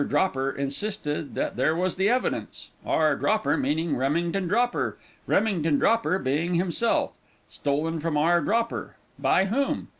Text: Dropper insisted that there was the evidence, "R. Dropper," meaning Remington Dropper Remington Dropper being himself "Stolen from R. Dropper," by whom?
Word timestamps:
Dropper 0.03 0.49
insisted 0.51 1.35
that 1.35 1.55
there 1.57 1.75
was 1.75 1.95
the 1.95 2.09
evidence, 2.09 2.71
"R. 2.83 3.15
Dropper," 3.15 3.55
meaning 3.55 3.95
Remington 3.95 4.47
Dropper 4.47 4.97
Remington 5.27 5.77
Dropper 5.77 6.17
being 6.17 6.55
himself 6.55 7.11
"Stolen 7.49 7.99
from 7.99 8.17
R. 8.17 8.41
Dropper," 8.41 8.95
by 9.19 9.45
whom? 9.45 9.89